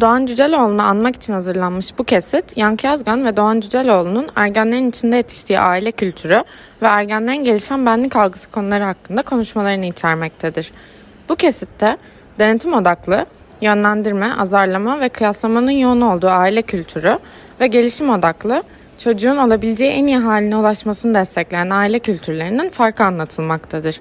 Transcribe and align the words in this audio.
Doğan 0.00 0.26
Cüceloğlu'nu 0.26 0.82
anmak 0.82 1.16
için 1.16 1.32
hazırlanmış 1.32 1.98
bu 1.98 2.04
kesit, 2.04 2.56
Yankı 2.56 2.86
Yazgan 2.86 3.24
ve 3.24 3.36
Doğan 3.36 3.60
Cüceloğlu'nun 3.60 4.28
ergenlerin 4.36 4.88
içinde 4.88 5.16
yetiştiği 5.16 5.60
aile 5.60 5.92
kültürü 5.92 6.44
ve 6.82 6.86
ergenlerin 6.86 7.44
gelişen 7.44 7.86
benlik 7.86 8.16
algısı 8.16 8.50
konuları 8.50 8.84
hakkında 8.84 9.22
konuşmalarını 9.22 9.86
içermektedir. 9.86 10.72
Bu 11.28 11.36
kesitte 11.36 11.96
denetim 12.38 12.74
odaklı, 12.74 13.26
yönlendirme, 13.60 14.32
azarlama 14.38 15.00
ve 15.00 15.08
kıyaslamanın 15.08 15.70
yoğun 15.70 16.00
olduğu 16.00 16.28
aile 16.28 16.62
kültürü 16.62 17.18
ve 17.60 17.66
gelişim 17.66 18.10
odaklı, 18.10 18.62
çocuğun 18.98 19.36
olabileceği 19.36 19.90
en 19.90 20.06
iyi 20.06 20.18
haline 20.18 20.56
ulaşmasını 20.56 21.14
destekleyen 21.14 21.70
aile 21.70 21.98
kültürlerinin 21.98 22.68
farkı 22.68 23.04
anlatılmaktadır. 23.04 24.00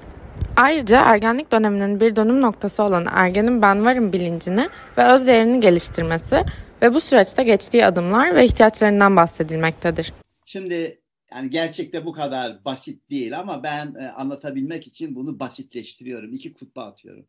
Ayrıca 0.55 1.01
ergenlik 1.01 1.51
döneminin 1.51 1.99
bir 1.99 2.15
dönüm 2.15 2.41
noktası 2.41 2.83
olan 2.83 3.07
ergenin 3.11 3.61
ben 3.61 3.85
varım 3.85 4.13
bilincini 4.13 4.69
ve 4.97 5.03
öz 5.03 5.27
değerini 5.27 5.59
geliştirmesi 5.59 6.45
ve 6.81 6.93
bu 6.93 7.01
süreçte 7.01 7.43
geçtiği 7.43 7.85
adımlar 7.85 8.35
ve 8.35 8.45
ihtiyaçlarından 8.45 9.15
bahsedilmektedir. 9.15 10.13
Şimdi 10.45 11.01
yani 11.33 11.49
gerçekte 11.49 12.05
bu 12.05 12.11
kadar 12.11 12.65
basit 12.65 13.09
değil 13.09 13.39
ama 13.39 13.63
ben 13.63 13.95
e, 13.95 14.07
anlatabilmek 14.07 14.87
için 14.87 15.15
bunu 15.15 15.39
basitleştiriyorum. 15.39 16.33
İki 16.33 16.53
kutba 16.53 16.85
atıyorum. 16.85 17.25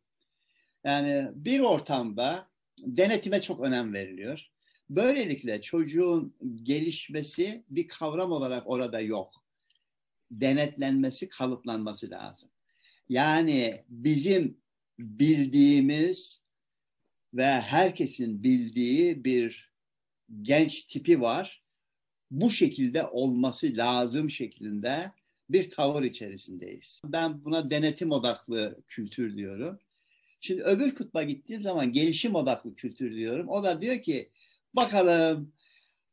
Yani 0.84 1.28
bir 1.34 1.60
ortamda 1.60 2.46
denetime 2.78 3.40
çok 3.40 3.60
önem 3.60 3.94
veriliyor. 3.94 4.50
Böylelikle 4.90 5.60
çocuğun 5.60 6.34
gelişmesi 6.62 7.64
bir 7.70 7.88
kavram 7.88 8.32
olarak 8.32 8.62
orada 8.66 9.00
yok. 9.00 9.32
Denetlenmesi, 10.30 11.28
kalıplanması 11.28 12.10
lazım. 12.10 12.50
Yani 13.10 13.84
bizim 13.88 14.58
bildiğimiz 14.98 16.42
ve 17.34 17.46
herkesin 17.46 18.42
bildiği 18.42 19.24
bir 19.24 19.72
genç 20.42 20.82
tipi 20.82 21.20
var. 21.20 21.62
Bu 22.30 22.50
şekilde 22.50 23.06
olması 23.06 23.76
lazım 23.76 24.30
şeklinde 24.30 25.12
bir 25.48 25.70
tavır 25.70 26.02
içerisindeyiz. 26.02 27.00
Ben 27.04 27.44
buna 27.44 27.70
denetim 27.70 28.12
odaklı 28.12 28.82
kültür 28.88 29.36
diyorum. 29.36 29.78
Şimdi 30.40 30.62
öbür 30.62 30.94
kutba 30.94 31.22
gittiğim 31.22 31.62
zaman 31.62 31.92
gelişim 31.92 32.34
odaklı 32.34 32.74
kültür 32.74 33.16
diyorum. 33.16 33.48
O 33.48 33.64
da 33.64 33.82
diyor 33.82 34.02
ki 34.02 34.30
bakalım 34.74 35.52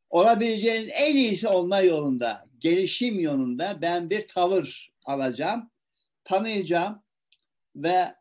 olabileceğin 0.10 0.88
en 0.88 1.16
iyisi 1.16 1.48
olma 1.48 1.80
yolunda, 1.80 2.48
gelişim 2.60 3.20
yolunda 3.20 3.80
ben 3.82 4.10
bir 4.10 4.28
tavır 4.28 4.94
alacağım 5.06 5.70
tanıyacağım 6.28 7.04
ve 7.76 8.16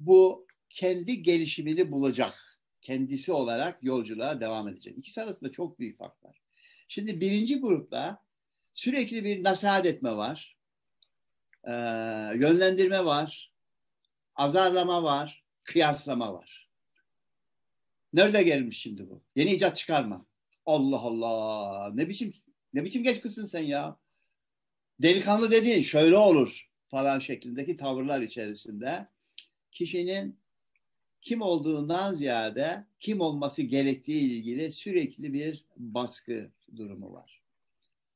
bu 0.00 0.46
kendi 0.70 1.22
gelişimini 1.22 1.92
bulacak. 1.92 2.58
Kendisi 2.80 3.32
olarak 3.32 3.82
yolculuğa 3.82 4.40
devam 4.40 4.68
edecek. 4.68 4.98
İkisi 4.98 5.22
arasında 5.22 5.50
çok 5.50 5.78
büyük 5.78 5.98
fark 5.98 6.24
var. 6.24 6.40
Şimdi 6.88 7.20
birinci 7.20 7.60
grupta 7.60 8.22
sürekli 8.74 9.24
bir 9.24 9.44
nasihat 9.44 9.86
etme 9.86 10.16
var. 10.16 10.56
E, 11.64 11.72
yönlendirme 12.34 13.04
var. 13.04 13.52
Azarlama 14.34 15.02
var. 15.02 15.44
Kıyaslama 15.64 16.34
var. 16.34 16.68
Nerede 18.12 18.42
gelmiş 18.42 18.80
şimdi 18.80 19.10
bu? 19.10 19.22
Yeni 19.36 19.52
icat 19.52 19.76
çıkarma. 19.76 20.26
Allah 20.66 20.98
Allah. 20.98 21.90
Ne 21.94 22.08
biçim 22.08 22.34
ne 22.72 22.84
biçim 22.84 23.02
geç 23.02 23.20
kızsın 23.20 23.46
sen 23.46 23.62
ya? 23.62 23.96
Delikanlı 25.00 25.50
dediğin 25.50 25.82
şöyle 25.82 26.18
olur 26.18 26.71
falan 26.92 27.18
şeklindeki 27.18 27.76
tavırlar 27.76 28.22
içerisinde 28.22 29.06
kişinin 29.70 30.38
kim 31.22 31.42
olduğundan 31.42 32.14
ziyade 32.14 32.84
kim 33.00 33.20
olması 33.20 33.62
gerektiği 33.62 34.20
ilgili 34.20 34.72
sürekli 34.72 35.32
bir 35.32 35.64
baskı 35.76 36.50
durumu 36.76 37.12
var. 37.12 37.42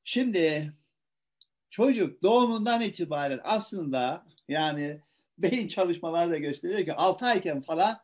Şimdi 0.05 0.73
çocuk 1.71 2.23
doğumundan 2.23 2.83
itibaren 2.83 3.41
aslında 3.45 4.27
yani 4.49 5.01
beyin 5.39 5.69
çalışmaları 5.69 6.31
da 6.31 6.39
gösteriyor 6.39 6.85
ki 6.85 6.93
6 6.93 7.27
ayken 7.27 7.61
falan 7.61 7.99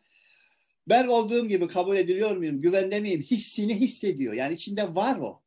ben 0.88 1.08
olduğum 1.08 1.48
gibi 1.48 1.66
kabul 1.66 1.96
ediliyor 1.96 2.36
muyum, 2.36 2.60
güvende 2.60 3.00
miyim 3.00 3.22
hissini 3.22 3.80
hissediyor. 3.80 4.34
Yani 4.34 4.54
içinde 4.54 4.94
var 4.94 5.18
o. 5.18 5.42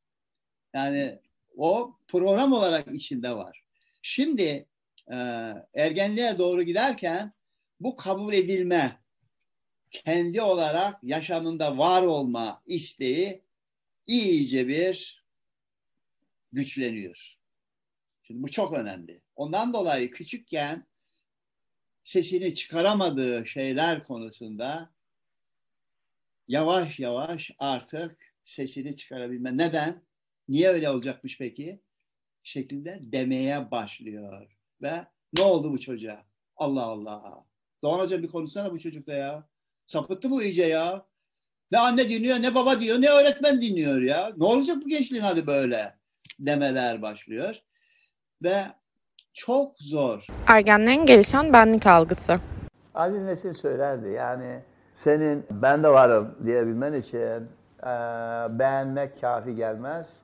Yani 0.74 1.20
o 1.58 1.98
program 2.08 2.54
olarak 2.54 2.96
içinde 2.96 3.36
var. 3.36 3.64
Şimdi 4.02 4.66
e, 5.12 5.16
ergenliğe 5.74 6.38
doğru 6.38 6.64
giderken 6.64 7.34
bu 7.80 7.96
kabul 7.96 8.34
edilme, 8.34 9.02
kendi 9.92 10.42
olarak 10.42 11.04
yaşamında 11.04 11.78
var 11.78 12.04
olma 12.04 12.62
isteği 12.66 13.44
iyice 14.08 14.68
bir 14.68 15.26
güçleniyor. 16.52 17.38
Şimdi 18.24 18.44
bu 18.44 18.52
çok 18.52 18.74
önemli. 18.74 19.22
Ondan 19.36 19.74
dolayı 19.74 20.12
küçükken 20.12 20.86
sesini 22.04 22.56
çıkaramadığı 22.56 23.48
şeyler 23.48 24.04
konusunda 24.04 24.94
yavaş 26.48 27.00
yavaş 27.00 27.52
artık 27.60 28.34
sesini 28.44 28.98
çıkarabilme. 28.98 29.58
Neden? 29.58 30.02
Niye 30.50 30.70
öyle 30.70 30.90
olacakmış 30.90 31.38
peki? 31.38 31.82
Şeklinde 32.44 33.00
demeye 33.02 33.72
başlıyor. 33.72 34.55
Ve 34.82 35.06
ne 35.38 35.44
oldu 35.44 35.72
bu 35.72 35.80
çocuğa? 35.80 36.24
Allah 36.58 36.84
Allah. 36.84 37.44
Doğan 37.84 38.00
Hoca 38.00 38.24
bir 38.24 38.28
konuşsana 38.28 38.72
bu 38.72 38.80
çocukta 38.80 39.14
ya. 39.14 39.44
Sapıttı 39.86 40.32
bu 40.32 40.44
iyice 40.44 40.66
ya. 40.66 41.06
Ne 41.72 41.80
anne 41.80 42.10
dinliyor, 42.10 42.42
ne 42.42 42.56
baba 42.56 42.80
diyor, 42.80 43.02
ne 43.02 43.10
öğretmen 43.10 43.62
dinliyor 43.62 44.02
ya. 44.02 44.32
Ne 44.38 44.46
olacak 44.46 44.78
bu 44.86 44.90
gençliğin 44.90 45.24
hadi 45.24 45.48
böyle 45.48 45.96
demeler 46.40 47.02
başlıyor. 47.02 47.56
Ve 48.44 48.66
çok 49.34 49.80
zor. 49.80 50.26
Ergenlerin 50.48 51.06
gelişen 51.06 51.54
benlik 51.54 51.88
algısı. 51.88 52.40
Aziz 52.94 53.24
Nesin 53.24 53.54
söylerdi 53.54 54.10
yani 54.10 54.60
senin 54.96 55.46
ben 55.52 55.84
de 55.84 55.90
varım 55.90 56.36
diyebilmen 56.46 56.94
için 56.94 57.48
e, 57.84 57.92
beğenmek 58.60 59.22
kafi 59.22 59.56
gelmez 59.56 60.20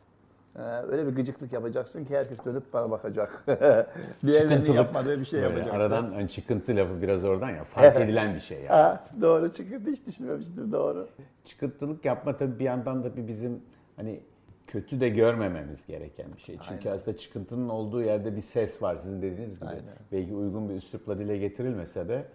öyle 0.91 1.07
bir 1.07 1.15
gıcıklık 1.15 1.53
yapacaksın 1.53 2.05
ki 2.05 2.17
herkes 2.17 2.45
dönüp 2.45 2.73
bana 2.73 2.91
bakacak. 2.91 3.43
Diğerlerinin 4.25 4.73
yapmadığı 4.73 5.19
bir 5.19 5.25
şey 5.25 5.39
yapacaksın. 5.39 5.75
Aradan 5.75 6.11
hani 6.11 6.29
çıkıntı 6.29 6.75
lafı 6.75 7.01
biraz 7.01 7.25
oradan 7.25 7.49
ya 7.49 7.63
fark 7.63 7.95
edilen 7.95 8.35
bir 8.35 8.39
şey 8.39 8.57
yani. 8.57 8.67
Ha, 8.67 9.07
doğru 9.21 9.51
çıkıntı 9.51 9.91
hiç 9.91 10.05
düşünmemiştim 10.07 10.71
doğru. 10.71 11.07
Çıkıntılık 11.45 12.05
yapma 12.05 12.37
tabii 12.37 12.59
bir 12.59 12.65
yandan 12.65 13.03
da 13.03 13.17
bir 13.17 13.27
bizim 13.27 13.61
hani 13.95 14.19
kötü 14.67 14.99
de 14.99 15.09
görmememiz 15.09 15.85
gereken 15.85 16.25
bir 16.35 16.41
şey. 16.41 16.57
Çünkü 16.69 16.89
Aynen. 16.89 16.95
aslında 16.95 17.17
çıkıntının 17.17 17.69
olduğu 17.69 18.03
yerde 18.03 18.35
bir 18.35 18.41
ses 18.41 18.81
var 18.81 18.95
sizin 18.95 19.21
dediğiniz 19.21 19.59
gibi. 19.59 19.69
Aynen. 19.69 19.83
Belki 20.11 20.33
uygun 20.33 20.69
bir 20.69 20.73
üslupla 20.73 21.19
dile 21.19 21.37
getirilmese 21.37 22.07
de 22.07 22.25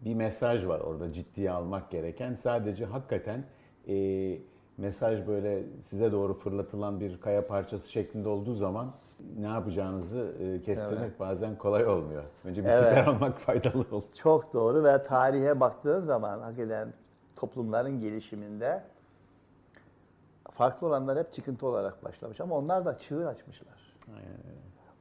bir 0.00 0.14
mesaj 0.14 0.66
var 0.66 0.80
orada 0.80 1.12
ciddiye 1.12 1.50
almak 1.50 1.90
gereken. 1.90 2.34
Sadece 2.34 2.84
hakikaten 2.84 3.44
e, 3.88 3.94
mesaj 4.78 5.26
böyle 5.26 5.62
size 5.82 6.12
doğru 6.12 6.34
fırlatılan 6.34 7.00
bir 7.00 7.20
kaya 7.20 7.46
parçası 7.46 7.90
şeklinde 7.90 8.28
olduğu 8.28 8.54
zaman 8.54 8.92
ne 9.38 9.46
yapacağınızı 9.46 10.32
e, 10.40 10.62
kestirmek 10.62 11.08
evet. 11.08 11.20
bazen 11.20 11.58
kolay 11.58 11.86
olmuyor. 11.86 12.22
Önce 12.44 12.64
bir 12.64 12.68
evet. 12.68 12.88
siper 12.88 13.06
almak 13.06 13.38
faydalı 13.38 13.86
olur. 13.92 14.04
Çok 14.14 14.54
doğru 14.54 14.84
ve 14.84 15.02
tarihe 15.02 15.60
baktığın 15.60 16.00
zaman 16.00 16.40
hakikaten 16.40 16.92
toplumların 17.36 18.00
gelişiminde 18.00 18.82
farklı 20.50 20.86
olanlar 20.86 21.18
hep 21.18 21.32
çıkıntı 21.32 21.66
olarak 21.66 22.04
başlamış 22.04 22.40
ama 22.40 22.56
onlar 22.56 22.84
da 22.84 22.98
çığır 22.98 23.26
açmışlar. 23.26 23.94
Aynen 24.08 24.38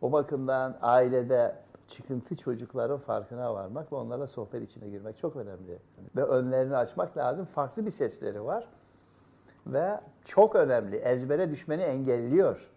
O 0.01 0.11
bakımdan 0.11 0.77
ailede 0.81 1.55
çıkıntı 1.87 2.35
çocukların 2.35 2.97
farkına 2.97 3.53
varmak 3.53 3.91
ve 3.91 3.95
onlarla 3.95 4.27
sohbet 4.27 4.63
içine 4.63 4.89
girmek 4.89 5.17
çok 5.17 5.35
önemli. 5.35 5.79
Ve 6.15 6.23
önlerini 6.23 6.77
açmak 6.77 7.17
lazım. 7.17 7.45
Farklı 7.45 7.85
bir 7.85 7.91
sesleri 7.91 8.43
var 8.43 8.67
ve 9.71 9.99
çok 10.25 10.55
önemli. 10.55 10.95
Ezbere 10.95 11.51
düşmeni 11.51 11.81
engelliyor. 11.81 12.71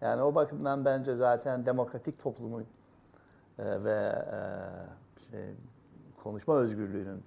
Yani 0.00 0.22
o 0.22 0.34
bakımdan 0.34 0.84
bence 0.84 1.16
zaten 1.16 1.66
demokratik 1.66 2.22
toplumun 2.22 2.66
e, 3.58 3.84
ve 3.84 4.12
e, 4.32 4.40
şey, 5.30 5.40
konuşma 6.22 6.56
özgürlüğünün 6.56 7.22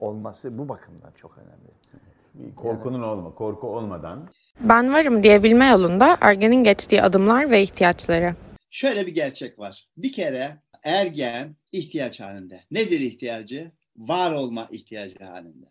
olması 0.00 0.58
bu 0.58 0.68
bakımdan 0.68 1.10
çok 1.16 1.38
önemli. 1.38 1.70
Evet. 1.92 2.56
Korkunun 2.56 2.98
yani, 2.98 3.06
olma, 3.06 3.34
korku 3.34 3.68
olmadan. 3.68 4.28
Ben 4.60 4.92
varım 4.92 5.22
diyebilme 5.22 5.66
yolunda 5.66 6.16
ergenin 6.20 6.64
geçtiği 6.64 7.02
adımlar 7.02 7.50
ve 7.50 7.62
ihtiyaçları. 7.62 8.34
Şöyle 8.70 9.06
bir 9.06 9.14
gerçek 9.14 9.58
var. 9.58 9.88
Bir 9.96 10.12
kere 10.12 10.56
ergen 10.82 11.56
ihtiyaç 11.72 12.20
halinde. 12.20 12.60
Nedir 12.70 13.00
ihtiyacı? 13.00 13.72
Var 13.96 14.32
olma 14.32 14.68
ihtiyacı 14.70 15.24
halinde. 15.24 15.66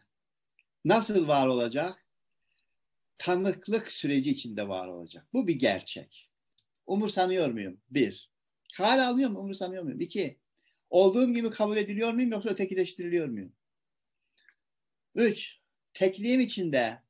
Nasıl 0.86 1.28
var 1.28 1.48
olacak? 1.48 2.05
Tanıklık 3.18 3.92
süreci 3.92 4.32
içinde 4.32 4.68
var 4.68 4.88
olacak. 4.88 5.28
Bu 5.34 5.48
bir 5.48 5.56
gerçek. 5.56 6.30
Umursanıyor 6.88 7.50
muyum? 7.50 7.82
Bir. 7.90 8.32
Hal 8.74 9.08
almıyor 9.08 9.30
mu? 9.30 9.40
Umursanıyor 9.40 9.84
muyum? 9.84 10.00
İki. 10.00 10.40
Olduğum 10.90 11.34
gibi 11.34 11.50
kabul 11.50 11.78
ediliyor 11.78 12.14
muyum 12.14 12.32
yoksa 12.32 12.50
ötekileştiriliyor 12.50 13.28
muyum? 13.28 13.54
Üç. 15.16 15.60
Tekliğim 15.94 16.40
içinde 16.40 17.02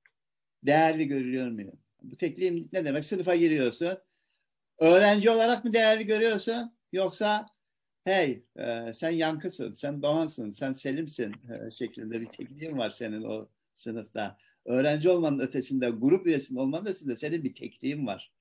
değerli 0.63 1.07
görülüyor 1.07 1.47
muyum? 1.47 1.79
Bu 2.01 2.17
tekliğim 2.17 2.69
ne 2.73 2.85
demek? 2.85 3.05
Sınıfa 3.05 3.35
giriyorsun. 3.35 3.97
Öğrenci 4.77 5.29
olarak 5.29 5.65
mı 5.65 5.73
değerli 5.73 6.05
görüyorsun? 6.05 6.77
Yoksa 6.91 7.45
hey 8.03 8.43
e, 8.57 8.93
sen 8.93 9.11
Yankısın, 9.11 9.73
sen 9.73 10.01
Doğansın, 10.01 10.49
sen 10.49 10.71
Selim'sin 10.71 11.33
e, 11.33 11.71
şeklinde 11.71 12.21
bir 12.21 12.25
tekliğin 12.25 12.77
var 12.77 12.89
senin 12.89 13.23
o 13.23 13.49
sınıfta. 13.73 14.37
Öğrenci 14.65 15.09
olmanın 15.09 15.39
ötesinde, 15.39 15.89
grup 15.89 16.27
üyesinin 16.27 16.59
olmanın 16.59 16.85
ötesinde 16.85 17.15
senin 17.15 17.44
bir 17.44 17.56
tekliğin 17.56 18.07
var. 18.07 18.31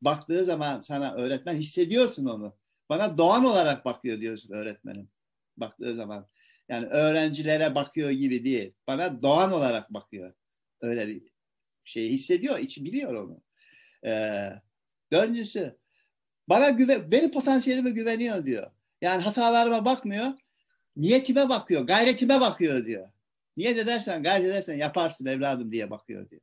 Baktığı 0.00 0.44
zaman 0.44 0.80
sana 0.80 1.14
öğretmen 1.14 1.56
hissediyorsun 1.56 2.26
onu. 2.26 2.56
Bana 2.88 3.18
doğan 3.18 3.44
olarak 3.44 3.84
bakıyor 3.84 4.20
diyorsun 4.20 4.54
öğretmenim. 4.54 5.08
Baktığı 5.56 5.94
zaman. 5.94 6.28
Yani 6.68 6.86
öğrencilere 6.86 7.74
bakıyor 7.74 8.10
gibi 8.10 8.44
değil. 8.44 8.72
Bana 8.86 9.22
doğan 9.22 9.52
olarak 9.52 9.94
bakıyor. 9.94 10.34
Öyle 10.80 11.08
bir 11.08 11.22
şey 11.84 12.10
hissediyor, 12.10 12.58
içi 12.58 12.84
biliyor 12.84 13.14
onu. 13.14 13.42
Ee, 14.06 14.50
dördüncüsü, 15.12 15.78
bana 16.48 16.70
güven, 16.70 17.10
benim 17.10 17.30
potansiyelime 17.30 17.90
güveniyor 17.90 18.46
diyor. 18.46 18.70
Yani 19.02 19.22
hatalarıma 19.22 19.84
bakmıyor, 19.84 20.32
niyetime 20.96 21.48
bakıyor, 21.48 21.86
gayretime 21.86 22.40
bakıyor 22.40 22.86
diyor. 22.86 23.08
Niyet 23.56 23.78
edersen, 23.78 24.22
gayret 24.22 24.46
edersen 24.46 24.76
yaparsın 24.76 25.26
evladım 25.26 25.72
diye 25.72 25.90
bakıyor 25.90 26.30
diyor. 26.30 26.42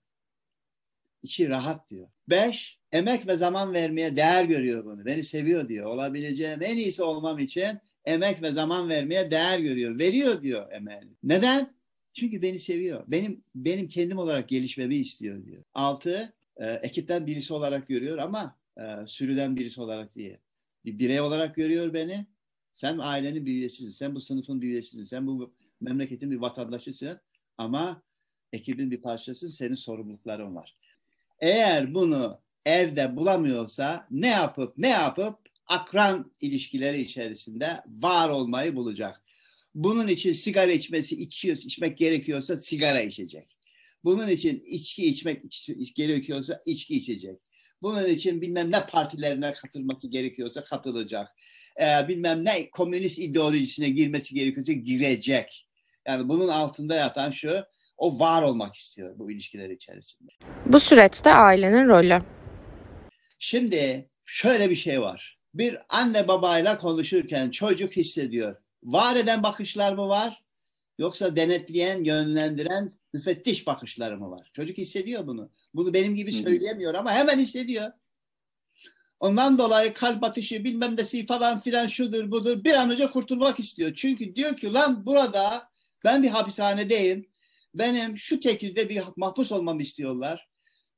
İçi 1.23 1.49
rahat 1.49 1.89
diyor. 1.89 2.07
Beş, 2.29 2.79
emek 2.91 3.27
ve 3.27 3.35
zaman 3.35 3.73
vermeye 3.73 4.15
değer 4.15 4.45
görüyor 4.45 4.85
bunu. 4.85 5.05
Beni 5.05 5.23
seviyor 5.23 5.69
diyor. 5.69 5.85
Olabileceğim 5.85 6.61
en 6.61 6.77
iyisi 6.77 7.03
olmam 7.03 7.39
için 7.39 7.79
emek 8.05 8.41
ve 8.41 8.51
zaman 8.51 8.89
vermeye 8.89 9.31
değer 9.31 9.59
görüyor. 9.59 9.99
Veriyor 9.99 10.41
diyor 10.41 10.71
emeğini. 10.71 11.11
Neden? 11.23 11.75
Çünkü 12.13 12.41
beni 12.41 12.59
seviyor. 12.59 13.03
Benim 13.07 13.43
benim 13.55 13.87
kendim 13.87 14.17
olarak 14.17 14.49
gelişmemi 14.49 14.95
istiyor 14.95 15.45
diyor. 15.45 15.63
Altı, 15.73 16.33
e, 16.57 16.71
ekipten 16.71 17.25
birisi 17.25 17.53
olarak 17.53 17.87
görüyor 17.87 18.17
ama 18.17 18.57
e, 18.77 19.07
sürüden 19.07 19.55
birisi 19.55 19.81
olarak 19.81 20.15
değil. 20.15 20.37
Bir 20.85 20.99
birey 20.99 21.21
olarak 21.21 21.55
görüyor 21.55 21.93
beni. 21.93 22.25
Sen 22.75 22.97
ailenin 22.97 23.45
bir 23.45 23.51
üyesisin. 23.51 23.91
Sen 23.91 24.15
bu 24.15 24.21
sınıfın 24.21 24.61
bir 24.61 24.67
üyesisin. 24.67 25.03
Sen 25.03 25.27
bu 25.27 25.53
memleketin 25.81 26.31
bir 26.31 26.37
vatandaşısın. 26.37 27.19
Ama 27.57 28.01
ekibin 28.53 28.91
bir 28.91 29.01
parçasısın. 29.01 29.49
Senin 29.49 29.75
sorumlulukların 29.75 30.55
var. 30.55 30.75
Eğer 31.39 31.93
bunu 31.93 32.39
evde 32.65 33.15
bulamıyorsa 33.15 34.07
ne 34.11 34.27
yapıp 34.27 34.77
ne 34.77 34.89
yapıp 34.89 35.39
akran 35.67 36.31
ilişkileri 36.41 37.01
içerisinde 37.01 37.81
var 37.87 38.29
olmayı 38.29 38.75
bulacak. 38.75 39.21
Bunun 39.75 40.07
için 40.07 40.33
sigara 40.33 40.71
içmesi 40.71 41.15
içiyor, 41.15 41.57
içmek 41.57 41.97
gerekiyorsa 41.97 42.57
sigara 42.57 43.01
içecek. 43.01 43.57
Bunun 44.03 44.27
için 44.29 44.63
içki 44.67 45.05
içmek 45.05 45.45
iç- 45.45 45.93
gerekiyorsa 45.95 46.61
içki 46.65 46.95
içecek. 46.95 47.39
Bunun 47.81 48.05
için 48.05 48.41
bilmem 48.41 48.71
ne 48.71 48.85
partilerine 48.85 49.53
katılması 49.53 50.07
gerekiyorsa 50.07 50.63
katılacak. 50.63 51.27
Ee, 51.81 52.07
bilmem 52.07 52.45
ne 52.45 52.69
komünist 52.69 53.19
ideolojisine 53.19 53.89
girmesi 53.89 54.35
gerekiyorsa 54.35 54.71
girecek. 54.73 55.67
Yani 56.07 56.29
bunun 56.29 56.47
altında 56.47 56.95
yatan 56.95 57.31
şu, 57.31 57.65
o 57.97 58.19
var 58.19 58.43
olmak 58.43 58.75
istiyor 58.75 59.19
bu 59.19 59.31
ilişkiler 59.31 59.69
içerisinde. 59.69 60.31
Bu 60.65 60.79
süreçte 60.79 61.33
ailenin 61.33 61.87
rolü. 61.87 62.21
Şimdi 63.39 64.09
şöyle 64.25 64.69
bir 64.69 64.75
şey 64.75 65.01
var. 65.01 65.39
Bir 65.53 65.77
anne 65.89 66.27
babayla 66.27 66.77
konuşurken 66.77 67.49
çocuk 67.51 67.93
hissediyor. 67.97 68.55
Var 68.83 69.15
eden 69.15 69.43
bakışlar 69.43 69.93
mı 69.93 70.07
var? 70.07 70.43
Yoksa 70.97 71.35
denetleyen, 71.35 72.03
yönlendiren, 72.03 72.91
müfettiş 73.13 73.67
bakışları 73.67 74.17
mı 74.17 74.31
var? 74.31 74.51
Çocuk 74.53 74.77
hissediyor 74.77 75.27
bunu. 75.27 75.49
Bunu 75.73 75.93
benim 75.93 76.15
gibi 76.15 76.31
söyleyemiyor 76.31 76.93
ama 76.93 77.11
hemen 77.11 77.39
hissediyor. 77.39 77.91
Ondan 79.19 79.57
dolayı 79.57 79.93
kalp 79.93 80.23
atışı 80.23 80.63
bilmem 80.63 80.97
nesi 80.97 81.25
falan 81.25 81.59
filan 81.59 81.87
şudur 81.87 82.31
budur 82.31 82.63
bir 82.63 82.73
an 82.73 82.89
önce 82.89 83.09
kurtulmak 83.11 83.59
istiyor. 83.59 83.93
Çünkü 83.95 84.35
diyor 84.35 84.57
ki 84.57 84.73
lan 84.73 85.05
burada 85.05 85.70
ben 86.05 86.23
bir 86.23 86.29
hapishanedeyim. 86.29 87.25
Benim 87.75 88.17
şu 88.17 88.39
tekilde 88.39 88.89
bir 88.89 89.03
mahpus 89.15 89.51
olmamı 89.51 89.81
istiyorlar. 89.81 90.49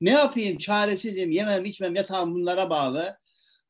Ne 0.02 0.12
yapayım 0.12 0.58
çaresizim 0.58 1.32
yemem 1.32 1.66
içmem 1.66 1.96
yatağım 1.96 2.34
bunlara 2.34 2.70
bağlı. 2.70 3.18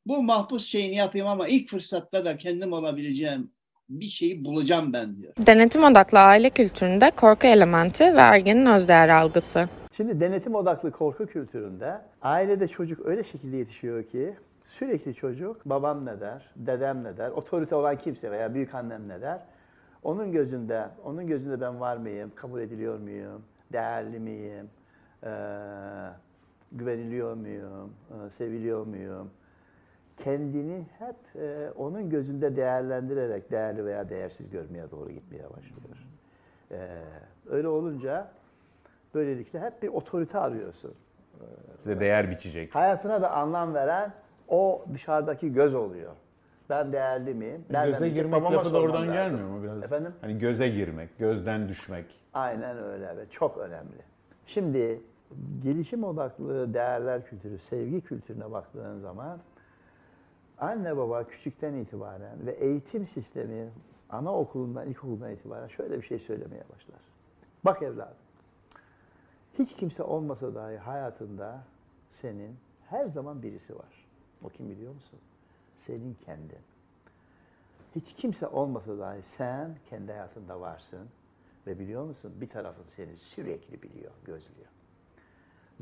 Bu 0.06 0.24
mahpus 0.24 0.66
şeyini 0.66 0.96
yapayım 0.96 1.28
ama 1.28 1.48
ilk 1.48 1.70
fırsatta 1.70 2.26
da 2.26 2.38
kendim 2.38 2.74
olabileceğim 2.74 3.52
bir 3.90 4.06
şeyi 4.06 4.46
bulacağım 4.46 4.94
ben 4.94 5.16
diyor. 5.18 5.34
Denetim 5.38 5.84
odaklı 5.84 6.20
aile 6.20 6.50
kültüründe 6.50 7.12
korku 7.12 7.48
elementi 7.48 8.16
ve 8.16 8.20
ergenin 8.20 8.66
özdeğer 8.66 9.10
algısı. 9.10 9.70
Şimdi 9.98 10.20
denetim 10.20 10.56
odaklı 10.56 10.92
korku 10.92 11.26
kültüründe 11.26 12.02
ailede 12.22 12.68
çocuk 12.68 13.06
öyle 13.06 13.24
şekilde 13.24 13.58
yetişiyor 13.58 14.04
ki 14.04 14.34
sürekli 14.80 15.16
çocuk 15.16 15.66
babam 15.66 16.06
ne 16.06 16.20
der, 16.20 16.50
dedem 16.56 17.04
ne 17.04 17.18
der, 17.18 17.30
otorite 17.30 17.76
olan 17.76 17.98
kimse 17.98 18.32
veya 18.32 18.54
büyük 18.54 18.76
annem 18.76 19.10
ne 19.10 19.22
der. 19.22 19.40
Onun 20.04 20.32
gözünde, 20.32 20.88
onun 21.06 21.28
gözünde 21.28 21.62
ben 21.62 21.80
var 21.80 21.98
mıyım, 21.98 22.32
kabul 22.36 22.62
ediliyor 22.62 23.00
muyum, 23.00 23.42
değerli 23.74 24.20
miyim, 24.20 24.70
eee, 25.24 25.30
güveniliyor 26.72 27.34
muyum, 27.34 27.94
eee, 28.12 28.30
seviliyor 28.38 28.86
muyum? 28.86 29.30
Kendini 30.18 30.86
hep 31.00 31.16
eee, 31.36 31.72
onun 31.78 32.10
gözünde 32.10 32.56
değerlendirerek 32.56 33.52
değerli 33.52 33.86
veya 33.86 34.10
değersiz 34.10 34.50
görmeye 34.50 34.92
doğru 34.92 35.12
gitmeye 35.12 35.44
başlıyor. 35.50 36.08
Eee, 36.72 36.78
öyle 37.50 37.68
olunca 37.68 38.32
böylelikle 39.14 39.60
hep 39.60 39.82
bir 39.84 39.88
otorite 39.88 40.38
arıyorsun. 40.40 40.94
Size 41.78 42.00
değer 42.00 42.32
biçecek. 42.32 42.76
Hayatına 42.76 43.22
da 43.22 43.32
anlam 43.32 43.74
veren 43.74 44.14
o 44.48 44.86
dışarıdaki 44.94 45.54
göz 45.54 45.76
oluyor. 45.76 46.12
Ben 46.70 46.94
değerli 46.94 47.34
miyim? 47.34 47.66
Nereden 47.70 47.92
Göze 47.92 48.00
bilecek? 48.06 48.16
girmek 48.24 48.42
Babama 48.42 48.56
lafı 48.56 48.66
da 48.66 48.70
sormam 48.70 48.86
oradan 48.86 49.02
lazım. 49.02 49.14
gelmiyor 49.14 49.48
mu 49.50 49.64
biraz? 49.64 49.84
Efendim? 49.84 50.14
Hani 50.22 50.40
göze 50.40 50.70
girmek, 50.70 51.18
gözden 51.18 51.70
düşmek. 51.70 52.06
Aynen 52.34 52.78
öyle 52.78 53.18
ve 53.18 53.26
çok 53.32 53.58
önemli. 53.58 54.02
Şimdi 54.48 55.02
gelişim 55.64 56.04
odaklı 56.04 56.74
değerler 56.74 57.26
kültürü, 57.26 57.58
sevgi 57.70 58.02
kültürüne 58.02 58.52
baktığın 58.52 59.00
zaman 59.00 59.40
anne 60.60 60.98
baba 60.98 61.24
küçükten 61.24 61.74
itibaren 61.74 62.46
ve 62.46 62.52
eğitim 62.52 63.08
sistemi 63.08 63.70
anaokulundan, 64.10 64.88
ilkokulundan 64.88 65.32
itibaren 65.32 65.68
şöyle 65.68 66.02
bir 66.02 66.06
şey 66.08 66.20
söylemeye 66.20 66.64
başlar. 66.64 67.00
Bak 67.66 67.82
evladım, 67.82 68.18
hiç 69.60 69.74
kimse 69.76 70.04
olmasa 70.04 70.56
dahi 70.56 70.78
hayatında 70.78 71.64
senin 72.22 72.56
her 72.90 73.06
zaman 73.06 73.42
birisi 73.44 73.76
var. 73.76 74.06
O 74.44 74.50
kim 74.50 74.70
biliyor 74.70 74.94
musun? 74.94 75.20
Senin 75.88 76.18
kendin. 76.26 76.62
Hiç 77.96 78.14
kimse 78.14 78.48
olmasa 78.48 79.00
dahi 79.00 79.22
sen 79.22 79.78
kendi 79.90 80.12
hayatında 80.12 80.62
varsın. 80.62 81.10
Ve 81.68 81.80
biliyor 81.80 82.04
musun 82.04 82.34
bir 82.42 82.50
tarafın 82.50 82.84
seni 82.96 83.18
sürekli 83.18 83.82
biliyor, 83.82 84.12
gözlüyor. 84.26 84.68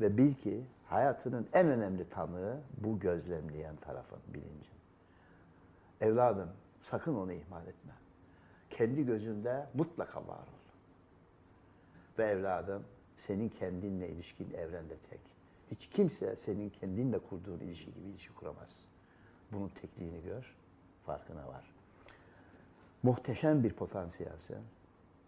Ve 0.00 0.18
bil 0.18 0.34
ki 0.34 0.64
hayatının 0.86 1.48
en 1.52 1.66
önemli 1.66 2.08
tanığı 2.08 2.60
bu 2.78 2.98
gözlemleyen 2.98 3.76
tarafın 3.76 4.18
bilincin. 4.28 4.76
Evladım 6.00 6.48
sakın 6.90 7.14
onu 7.14 7.32
ihmal 7.32 7.66
etme. 7.66 7.92
Kendi 8.70 9.06
gözünde 9.06 9.66
mutlaka 9.74 10.26
var 10.28 10.38
ol. 10.38 10.62
Ve 12.18 12.24
evladım 12.24 12.84
senin 13.26 13.48
kendinle 13.48 14.08
ilişkin 14.08 14.50
evrende 14.54 14.96
tek. 15.10 15.20
Hiç 15.70 15.88
kimse 15.88 16.36
senin 16.36 16.70
kendinle 16.70 17.18
kurduğun 17.18 17.58
ilişki 17.58 17.94
gibi 17.94 18.08
ilişki 18.08 18.34
kuramaz. 18.34 18.68
Bunun 19.52 19.68
tekliğini 19.68 20.22
gör, 20.22 20.54
farkına 21.06 21.48
var. 21.48 21.64
Muhteşem 23.02 23.64
bir 23.64 23.72
potansiyelsin. 23.72 24.58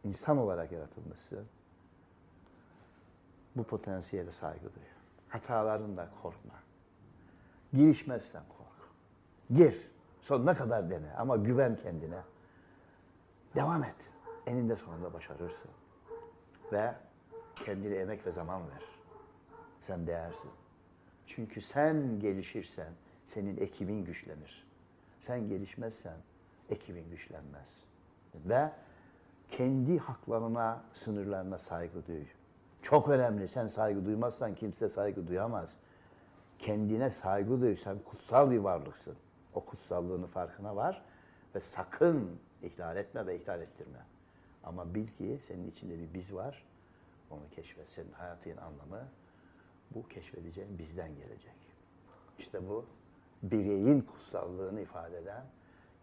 İnsan 0.05 0.39
olarak 0.39 0.73
yaratılmışsın. 0.73 1.47
Bu 3.57 3.65
potansiyele 3.65 4.33
saygı 4.33 4.65
duy. 4.65 4.83
Hatalarından 5.29 6.09
korkma. 6.23 6.55
Girişmezsen 7.73 8.43
kork. 8.59 8.91
Gir. 9.59 9.89
Sonuna 10.21 10.57
kadar 10.57 10.91
dene 10.91 11.13
ama 11.19 11.37
güven 11.37 11.77
kendine. 11.77 12.21
Devam 13.55 13.85
et. 13.85 13.95
Eninde 14.47 14.77
sonunda 14.77 15.13
başarırsın. 15.13 15.71
Ve 16.73 16.95
kendine 17.65 17.95
emek 17.95 18.27
ve 18.27 18.33
zaman 18.33 18.63
ver. 18.63 18.83
Sen 19.87 20.07
değersin. 20.07 20.51
Çünkü 21.27 21.61
sen 21.61 22.21
gelişirsen 22.21 22.93
senin 23.27 23.57
ekibin 23.57 24.05
güçlenir. 24.05 24.67
Sen 25.27 25.49
gelişmezsen 25.49 26.17
ekibin 26.71 27.11
güçlenmez. 27.11 27.85
Ve 28.35 28.71
kendi 29.51 29.99
haklarına, 29.99 30.83
sınırlarına 31.05 31.59
saygı 31.59 32.07
duy. 32.07 32.25
Çok 32.83 33.09
önemli. 33.09 33.49
Sen 33.49 33.69
saygı 33.69 34.05
duymazsan 34.05 34.55
kimse 34.55 34.89
saygı 34.89 35.29
duyamaz. 35.29 35.69
Kendine 36.59 37.11
saygı 37.11 37.61
duy. 37.61 37.77
Sen 37.77 37.99
kutsal 37.99 38.51
bir 38.51 38.59
varlıksın. 38.59 39.15
O 39.55 39.65
kutsallığının 39.65 40.27
farkına 40.27 40.77
var 40.77 41.03
ve 41.55 41.61
sakın 41.61 42.39
ihlal 42.63 42.97
etme 42.97 43.27
ve 43.27 43.41
ihlal 43.41 43.61
ettirme. 43.61 43.99
Ama 44.65 44.95
bil 44.95 45.07
ki 45.07 45.39
senin 45.49 45.71
içinde 45.71 45.99
bir 45.99 46.15
biz 46.15 46.35
var. 46.35 46.65
Onu 47.31 47.43
keşfet. 47.51 47.89
Senin 47.89 48.13
hayatın 48.13 48.57
anlamı 48.57 49.09
bu 49.95 50.09
keşfedeceğin 50.09 50.79
bizden 50.79 51.15
gelecek. 51.17 51.57
İşte 52.39 52.69
bu 52.69 52.85
bireyin 53.51 54.01
kutsallığını 54.01 54.81
ifade 54.81 55.19
eden 55.19 55.45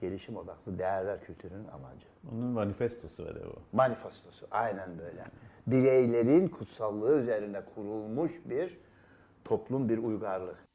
gelişim 0.01 0.38
odaklı 0.38 0.79
değerler 0.79 1.25
kültürünün 1.25 1.67
amacı. 1.67 2.05
Onun 2.31 2.45
manifestosu 2.45 3.25
var 3.25 3.36
bu. 3.36 3.77
Manifestosu 3.77 4.48
aynen 4.51 5.00
böyle. 5.00 5.25
Bireylerin 5.67 6.48
kutsallığı 6.48 7.21
üzerine 7.21 7.62
kurulmuş 7.75 8.31
bir 8.45 8.77
toplum, 9.45 9.89
bir 9.89 9.98
uygarlık. 9.98 10.71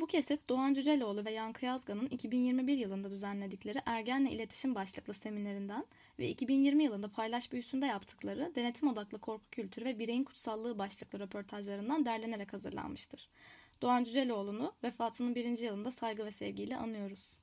Bu 0.00 0.06
kesit 0.06 0.48
Doğan 0.48 0.74
Cüceloğlu 0.74 1.24
ve 1.24 1.30
Yankı 1.30 1.64
Yazgan'ın 1.64 2.06
2021 2.06 2.78
yılında 2.78 3.10
düzenledikleri 3.10 3.78
Ergenle 3.86 4.30
İletişim 4.30 4.74
başlıklı 4.74 5.14
seminerinden 5.14 5.84
ve 6.18 6.28
2020 6.28 6.84
yılında 6.84 7.08
Paylaş 7.08 7.52
Büyüsü'nde 7.52 7.86
yaptıkları 7.86 8.52
Denetim 8.54 8.88
Odaklı 8.88 9.18
Korku 9.18 9.50
Kültürü 9.50 9.84
ve 9.84 9.98
Bireyin 9.98 10.24
Kutsallığı 10.24 10.78
başlıklı 10.78 11.20
röportajlarından 11.20 12.04
derlenerek 12.04 12.52
hazırlanmıştır. 12.52 13.28
Doğan 13.82 14.04
Cüceloğlu'nu 14.04 14.74
vefatının 14.84 15.34
birinci 15.34 15.64
yılında 15.64 15.92
saygı 15.92 16.24
ve 16.26 16.32
sevgiyle 16.32 16.76
anıyoruz. 16.76 17.39